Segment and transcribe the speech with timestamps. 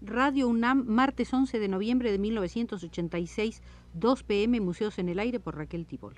[0.00, 3.62] Radio UNAM, martes 11 de noviembre de 1986,
[3.94, 6.14] 2 pm, Museos en el Aire por Raquel Tibol.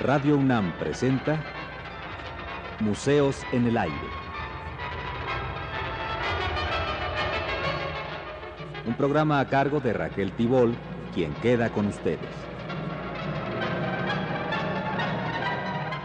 [0.00, 1.42] Radio UNAM presenta
[2.80, 3.94] Museos en el Aire.
[8.84, 10.74] Un programa a cargo de Raquel Tibol,
[11.14, 12.53] quien queda con ustedes.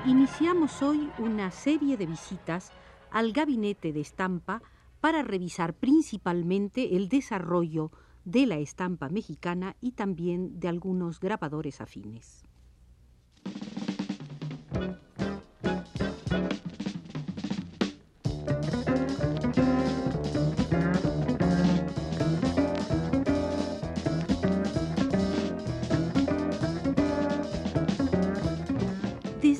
[0.09, 2.71] Iniciamos hoy una serie de visitas
[3.11, 4.63] al gabinete de estampa
[5.01, 7.91] para revisar principalmente el desarrollo
[8.25, 12.48] de la estampa mexicana y también de algunos grabadores afines.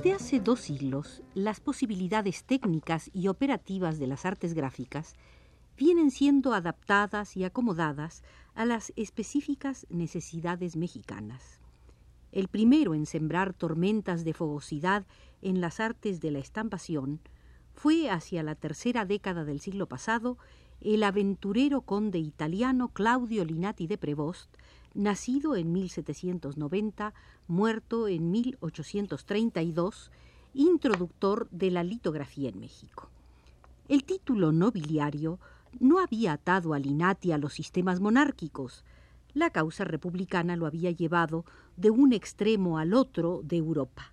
[0.10, 5.14] Desde hace dos siglos, las posibilidades técnicas y operativas de las artes gráficas
[5.78, 8.24] vienen siendo adaptadas y acomodadas
[8.56, 11.60] a las específicas necesidades mexicanas.
[12.32, 15.06] El primero en sembrar tormentas de fogosidad
[15.44, 17.20] en las artes de la estampación
[17.76, 20.40] fue hacia la tercera década del siglo pasado
[20.82, 24.50] el aventurero conde italiano Claudio Linati de Prevost,
[24.94, 27.14] nacido en 1790,
[27.48, 30.12] muerto en 1832,
[30.54, 33.10] introductor de la litografía en México.
[33.88, 35.40] El título nobiliario
[35.80, 38.84] no había atado a Linati a los sistemas monárquicos.
[39.34, 41.46] La causa republicana lo había llevado
[41.78, 44.12] de un extremo al otro de Europa.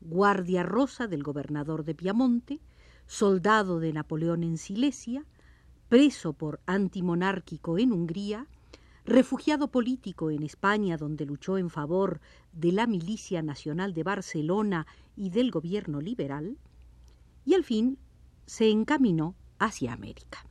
[0.00, 2.60] Guardia rosa del gobernador de Piamonte,
[3.06, 5.24] soldado de Napoleón en Silesia,
[5.88, 8.46] preso por antimonárquico en Hungría,
[9.04, 12.20] refugiado político en España donde luchó en favor
[12.52, 16.58] de la Milicia Nacional de Barcelona y del gobierno liberal,
[17.44, 17.98] y al fin
[18.46, 20.46] se encaminó hacia América.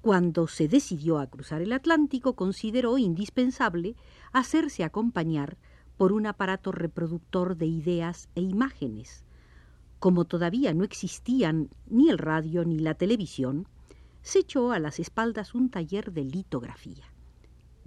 [0.00, 3.96] Cuando se decidió a cruzar el Atlántico, consideró indispensable
[4.32, 5.58] hacerse acompañar
[5.96, 9.24] por un aparato reproductor de ideas e imágenes.
[9.98, 13.66] Como todavía no existían ni el radio ni la televisión,
[14.22, 17.04] se echó a las espaldas un taller de litografía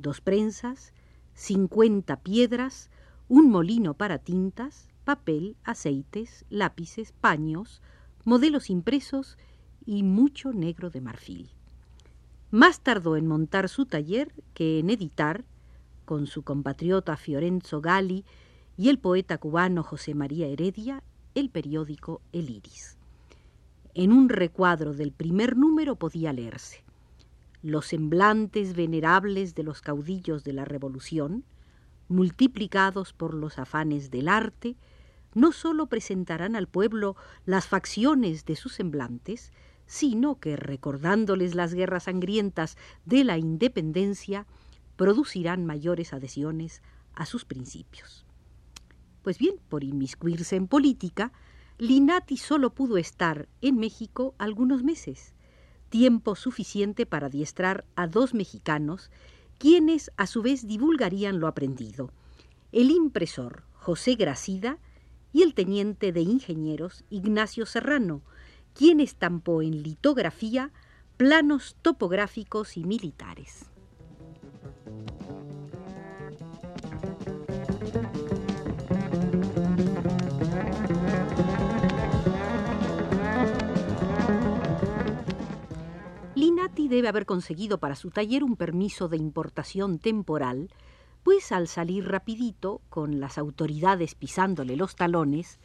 [0.02, 0.94] dos prensas,
[1.34, 2.90] cincuenta piedras,
[3.28, 7.82] un molino para tintas, papel, aceites, lápices, paños,
[8.26, 9.38] modelos impresos
[9.86, 11.50] y mucho negro de marfil.
[12.52, 15.46] Más tardó en montar su taller que en editar,
[16.06, 18.26] con su compatriota Fiorenzo Gali
[18.78, 21.04] y el poeta cubano José María Heredia,
[21.34, 22.98] el periódico El Iris.
[23.94, 26.84] En un recuadro del primer número podía leerse
[27.62, 31.46] los semblantes venerables de los caudillos de la Revolución,
[32.08, 34.76] multiplicados por los afanes del arte,
[35.34, 39.52] no sólo presentarán al pueblo las facciones de sus semblantes,
[39.86, 44.46] sino que, recordándoles las guerras sangrientas de la independencia,
[44.96, 46.82] producirán mayores adhesiones
[47.14, 48.26] a sus principios.
[49.22, 51.32] Pues bien, por inmiscuirse en política,
[51.78, 55.34] Linati solo pudo estar en México algunos meses,
[55.92, 59.12] tiempo suficiente para adiestrar a dos mexicanos,
[59.60, 62.10] quienes a su vez divulgarían lo aprendido,
[62.72, 64.80] el impresor José Gracida
[65.34, 68.22] y el teniente de ingenieros Ignacio Serrano,
[68.74, 70.72] quien estampó en litografía
[71.18, 73.71] planos topográficos y militares.
[86.62, 90.70] Linati debe haber conseguido para su taller un permiso de importación temporal,
[91.24, 95.58] pues al salir rapidito, con las autoridades pisándole los talones,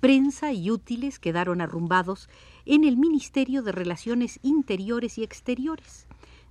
[0.00, 2.28] prensa y útiles quedaron arrumbados
[2.66, 6.06] en el Ministerio de Relaciones Interiores y Exteriores.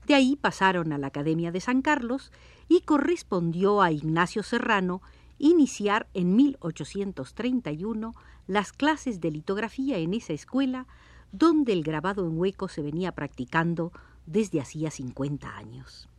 [0.08, 2.32] De ahí pasaron a la Academia de San Carlos
[2.68, 5.04] y correspondió a Ignacio Serrano
[5.38, 8.16] iniciar en 1831
[8.48, 10.88] las clases de litografía en esa escuela
[11.32, 13.92] donde el grabado en hueco se venía practicando
[14.26, 16.10] desde hacía 50 años.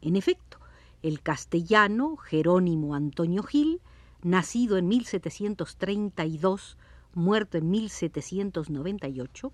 [0.00, 0.58] En efecto,
[1.02, 3.80] el castellano Jerónimo Antonio Gil,
[4.22, 6.76] nacido en 1732,
[7.14, 9.52] muerto en 1798,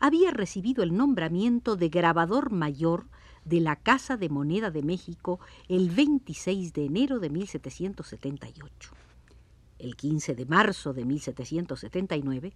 [0.00, 3.06] había recibido el nombramiento de grabador mayor
[3.44, 8.90] de la Casa de Moneda de México el 26 de enero de 1778.
[9.78, 12.52] El 15 de marzo de 1779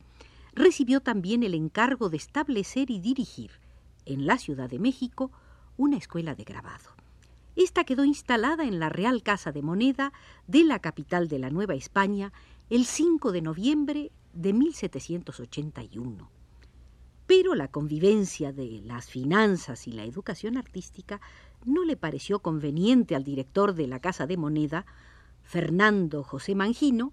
[0.56, 3.52] recibió también el encargo de establecer y dirigir
[4.06, 5.30] en la Ciudad de México
[5.76, 6.96] una escuela de grabado.
[7.54, 10.12] Esta quedó instalada en la Real Casa de Moneda
[10.46, 12.32] de la capital de la Nueva España
[12.70, 16.30] el 5 de noviembre de 1781.
[17.26, 21.20] Pero la convivencia de las finanzas y la educación artística
[21.64, 24.86] no le pareció conveniente al director de la Casa de Moneda,
[25.42, 27.12] Fernando José Mangino,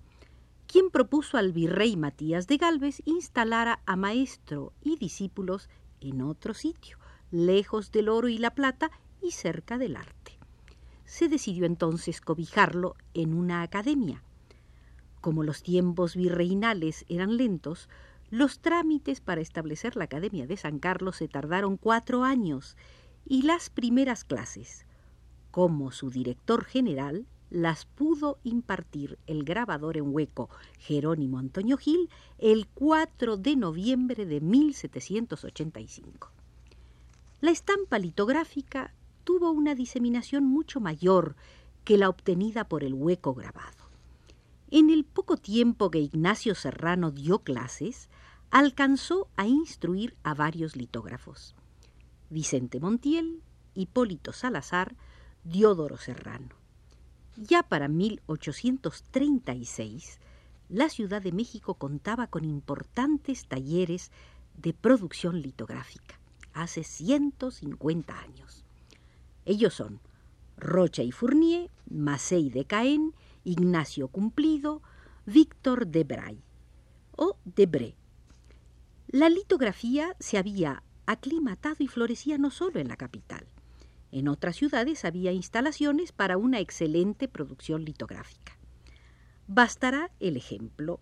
[0.73, 5.69] quien propuso al virrey Matías de Galvez instalara a maestro y discípulos
[6.01, 6.97] en otro sitio,
[7.29, 8.89] lejos del oro y la plata
[9.21, 10.39] y cerca del arte.
[11.05, 14.23] Se decidió entonces cobijarlo en una academia.
[15.21, 17.87] Como los tiempos virreinales eran lentos,
[18.31, 22.77] los trámites para establecer la Academia de San Carlos se tardaron cuatro años
[23.27, 24.87] y las primeras clases,
[25.51, 32.09] como su director general, las pudo impartir el grabador en hueco Jerónimo Antonio Gil
[32.39, 36.31] el 4 de noviembre de 1785.
[37.41, 38.91] La estampa litográfica
[39.23, 41.35] tuvo una diseminación mucho mayor
[41.83, 43.83] que la obtenida por el hueco grabado.
[44.71, 48.09] En el poco tiempo que Ignacio Serrano dio clases,
[48.49, 51.53] alcanzó a instruir a varios litógrafos.
[52.31, 53.43] Vicente Montiel,
[53.75, 54.95] Hipólito Salazar,
[55.43, 56.62] Diodoro Serrano.
[57.35, 60.19] Ya para 1836,
[60.69, 64.11] la Ciudad de México contaba con importantes talleres
[64.55, 66.19] de producción litográfica,
[66.53, 68.65] hace 150 años.
[69.45, 69.99] Ellos son
[70.57, 74.83] Rocha y Fournier, Macei de Caen, Ignacio Cumplido,
[75.25, 76.39] Víctor Debray
[77.15, 77.95] o Debré.
[79.07, 83.47] La litografía se había aclimatado y florecía no solo en la capital.
[84.13, 88.59] En otras ciudades había instalaciones para una excelente producción litográfica.
[89.47, 90.99] Bastará el ejemplo,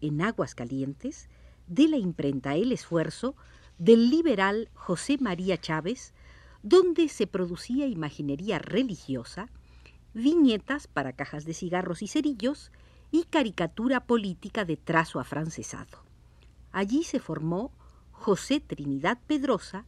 [0.00, 1.28] en Aguas Calientes,
[1.66, 3.36] de la imprenta El Esfuerzo
[3.76, 6.14] del liberal José María Chávez,
[6.62, 9.50] donde se producía imaginería religiosa,
[10.14, 12.72] viñetas para cajas de cigarros y cerillos
[13.10, 15.98] y caricatura política de trazo afrancesado.
[16.72, 17.72] Allí se formó
[18.10, 19.84] José Trinidad Pedrosa,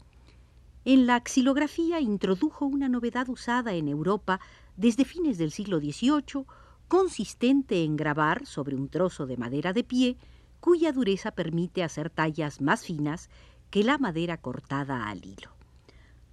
[0.86, 4.40] En la xilografía introdujo una novedad usada en Europa
[4.78, 6.46] desde fines del siglo XVIII,
[6.88, 10.18] consistente en grabar sobre un trozo de madera de pie,
[10.60, 13.30] cuya dureza permite hacer tallas más finas
[13.70, 15.52] que la madera cortada al hilo.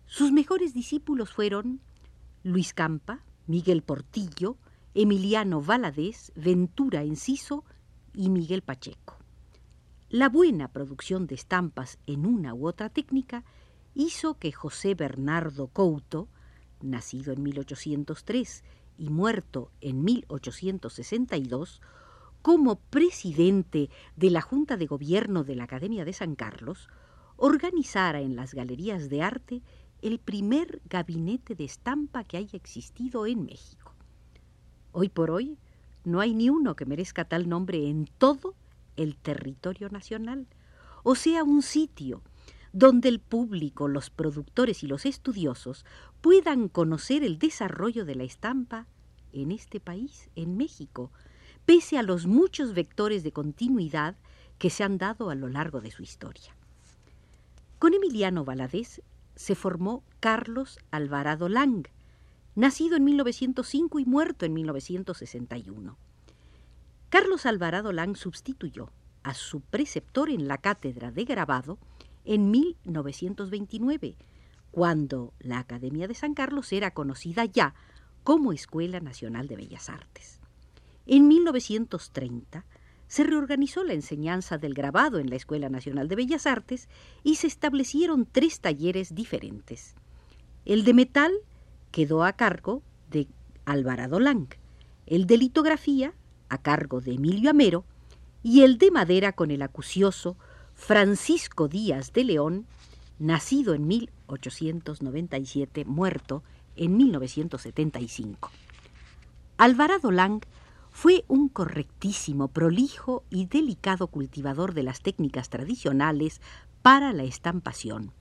[0.06, 1.80] Sus mejores discípulos fueron
[2.42, 4.56] Luis Campa, Miguel Portillo,
[5.00, 7.64] Emiliano Valadez, Ventura Enciso
[8.14, 9.16] y Miguel Pacheco.
[10.08, 13.44] La buena producción de estampas en una u otra técnica
[13.94, 16.26] hizo que José Bernardo Couto,
[16.82, 18.64] nacido en 1803
[18.98, 21.80] y muerto en 1862,
[22.42, 26.88] como presidente de la Junta de Gobierno de la Academia de San Carlos,
[27.36, 29.62] organizara en las galerías de arte
[30.02, 33.94] el primer gabinete de estampa que haya existido en México.
[34.92, 35.59] Hoy por hoy
[36.04, 38.54] no hay ni uno que merezca tal nombre en todo
[38.97, 40.47] el territorio nacional,
[41.02, 42.23] o sea, un sitio
[42.73, 45.85] donde el público, los productores y los estudiosos
[46.21, 48.87] puedan conocer el desarrollo de la estampa
[49.33, 51.11] en este país, en México,
[51.64, 54.16] pese a los muchos vectores de continuidad
[54.59, 56.54] que se han dado a lo largo de su historia.
[57.78, 59.02] Con Emiliano Valadez
[59.37, 61.87] se formó Carlos Alvarado Lang,
[62.58, 65.96] nacido en 1905 y muerto en 1961.
[67.08, 68.90] Carlos Alvarado Lang sustituyó
[69.22, 71.78] a su preceptor en la cátedra de grabado
[72.24, 74.16] en 1929,
[74.72, 77.74] cuando la Academia de San Carlos era conocida ya
[78.24, 80.40] como Escuela Nacional de Bellas Artes.
[81.06, 82.64] En 1930
[83.06, 86.88] se reorganizó la enseñanza del grabado en la Escuela Nacional de Bellas Artes
[87.22, 89.94] y se establecieron tres talleres diferentes.
[90.64, 91.32] El de metal
[91.90, 93.28] quedó a cargo de
[93.64, 94.49] Alvarado Lang,
[95.07, 96.14] el de litografía
[96.49, 97.85] a cargo de Emilio Amero
[98.42, 100.37] y el de madera con el acucioso
[100.75, 102.66] Francisco Díaz de León,
[103.18, 106.42] nacido en 1897, muerto
[106.76, 108.50] en 1975.
[109.57, 110.42] Alvarado Lang
[110.90, 116.40] fue un correctísimo, prolijo y delicado cultivador de las técnicas tradicionales
[116.83, 118.12] para la estampación.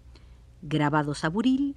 [0.62, 1.76] Grabados a buril,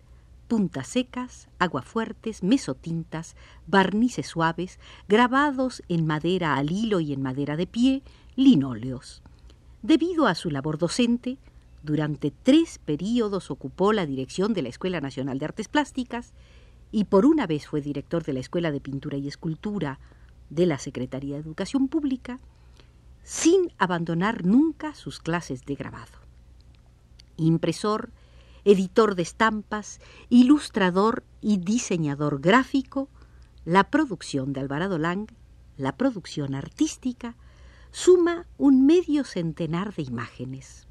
[0.50, 3.36] puntas secas, aguafuertes, mesotintas,
[3.68, 8.02] barnices suaves, grabados en madera al hilo y en madera de pie,
[8.34, 9.22] linóleos.
[9.82, 11.38] Debido a su labor docente,
[11.84, 16.32] durante tres períodos ocupó la dirección de la Escuela Nacional de Artes Plásticas
[16.90, 20.00] y por una vez fue director de la Escuela de Pintura y Escultura
[20.48, 22.40] de la Secretaría de Educación Pública,
[23.22, 26.18] sin abandonar nunca sus clases de grabado.
[27.36, 28.10] Impresor,
[28.64, 33.08] editor de estampas, ilustrador y diseñador gráfico,
[33.64, 35.28] la producción de Alvarado Lang,
[35.76, 37.36] la producción artística,
[37.90, 40.86] suma un medio centenar de imágenes.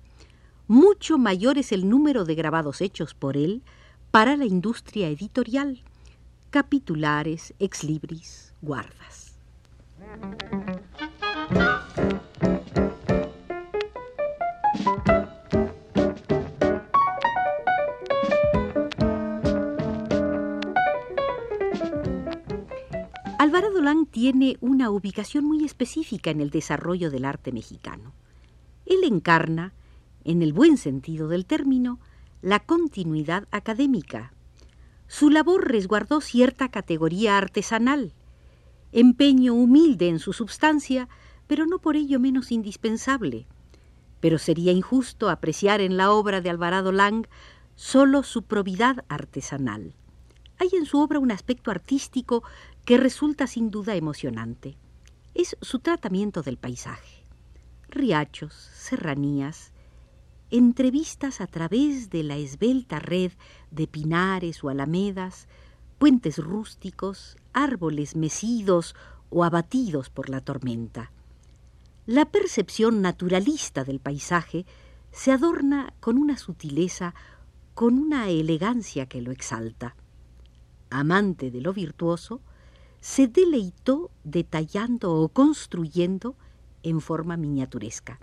[0.68, 3.64] Mucho mayor es el número de grabados hechos por él
[4.12, 5.84] para la industria editorial,
[6.50, 9.38] capitulares, exlibris, guardas.
[23.80, 28.14] Alvarado Lang tiene una ubicación muy específica en el desarrollo del arte mexicano.
[28.86, 29.74] Él encarna,
[30.26, 31.98] en el buen sentido del término,
[32.42, 34.34] la continuidad académica.
[35.08, 38.14] Su labor resguardó cierta categoría artesanal,
[38.92, 41.08] empeño humilde en su substancia,
[41.48, 43.48] pero no por ello menos indispensable.
[44.20, 47.28] Pero sería injusto apreciar en la obra de Alvarado Lang
[47.76, 49.96] solo su probidad artesanal.
[50.58, 52.44] Hay en su obra un aspecto artístico
[52.90, 54.76] que resulta sin duda emocionante.
[55.36, 57.24] Es su tratamiento del paisaje.
[57.88, 59.74] Riachos, serranías,
[60.50, 63.32] entrevistas a través de la esbelta red
[63.70, 65.48] de pinares o alamedas,
[66.00, 68.96] puentes rústicos, árboles mecidos
[69.30, 71.12] o abatidos por la tormenta.
[72.08, 74.66] La percepción naturalista del paisaje
[75.12, 77.14] se adorna con una sutileza,
[77.76, 79.96] con una elegancia que lo exalta.
[80.90, 82.42] Amante de lo virtuoso,
[83.02, 86.36] se deleitó detallando o construyendo
[86.84, 88.20] en forma miniaturesca.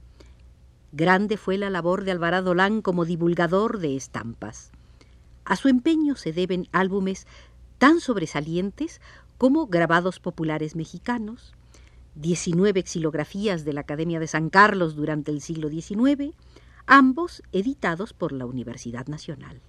[0.93, 4.71] Grande fue la labor de Alvarado Lang como divulgador de estampas.
[5.45, 7.27] A su empeño se deben álbumes
[7.79, 9.01] tan sobresalientes
[9.39, 11.55] como grabados populares mexicanos,
[12.15, 16.35] 19 xilografías de la Academia de San Carlos durante el siglo XIX,
[16.87, 19.61] ambos editados por la Universidad Nacional.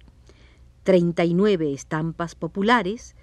[0.84, 3.14] 39 estampas populares,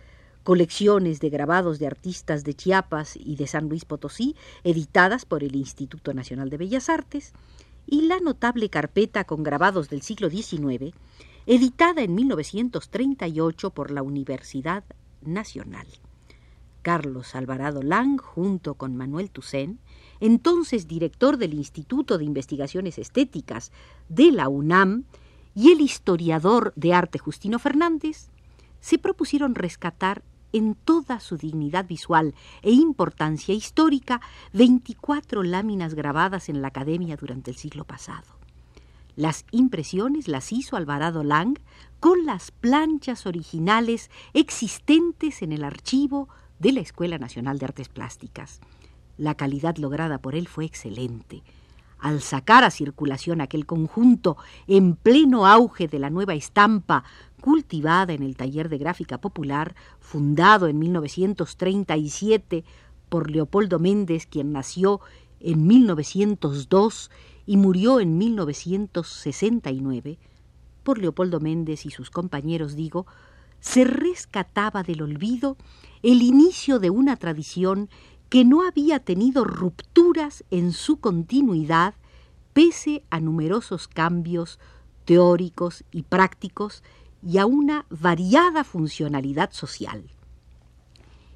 [0.45, 5.55] colecciones de grabados de artistas de Chiapas y de San Luis Potosí, editadas por el
[5.55, 7.33] Instituto Nacional de Bellas Artes,
[7.87, 10.93] y la notable carpeta con grabados del siglo XIX,
[11.47, 14.83] editada en 1938 por la Universidad
[15.21, 15.87] Nacional.
[16.83, 19.79] Carlos Alvarado Lang, junto con Manuel Toussaint,
[20.19, 23.71] entonces director del Instituto de Investigaciones Estéticas
[24.09, 25.05] de la UNAM,
[25.55, 28.29] y el historiador de arte Justino Fernández,
[28.79, 30.21] se propusieron rescatar
[30.55, 34.21] en toda su dignidad visual e importancia histórica
[34.53, 38.39] 24 láminas grabadas en la Academia durante el siglo pasado.
[39.17, 41.59] Las impresiones las hizo Alvarado Lang
[41.99, 48.61] con las planchas originales existentes en el archivo de la Escuela Nacional de Artes Plásticas.
[49.17, 51.43] La calidad lograda por él fue excelente.
[51.99, 54.37] Al sacar a circulación aquel conjunto
[54.67, 57.03] en pleno auge de la nueva estampa
[57.41, 62.63] cultivada en el taller de gráfica popular, fundado en 1937
[63.09, 65.01] por Leopoldo Méndez, quien nació
[65.39, 67.11] en 1902
[67.45, 70.17] y murió en 1969,
[70.83, 73.05] por Leopoldo Méndez y sus compañeros digo,
[73.59, 75.57] se rescataba del olvido
[76.03, 77.89] el inicio de una tradición
[78.29, 81.93] que no había tenido rupturas en su continuidad
[82.53, 84.59] pese a numerosos cambios
[85.05, 86.83] teóricos y prácticos
[87.25, 90.03] y a una variada funcionalidad social.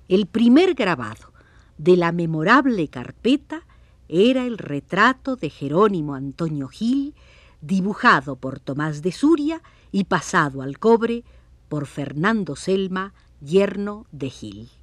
[0.07, 1.33] El primer grabado
[1.77, 3.63] de la memorable carpeta
[4.07, 7.13] era el retrato de Jerónimo Antonio Gil,
[7.61, 11.23] dibujado por Tomás de Suria y pasado al cobre
[11.67, 14.78] por Fernando Selma, yerno de Gil.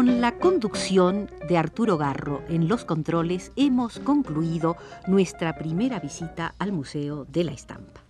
[0.00, 6.72] Con la conducción de Arturo Garro en los controles hemos concluido nuestra primera visita al
[6.72, 8.00] Museo de la Estampa.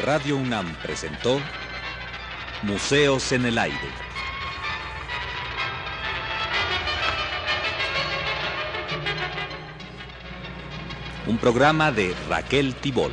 [0.00, 1.38] Radio UNAM presentó
[2.62, 3.76] Museos en el Aire.
[11.26, 13.12] Un programa de Raquel Tibol.